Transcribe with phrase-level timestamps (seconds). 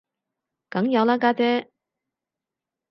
[0.71, 1.69] 梗有啦家姐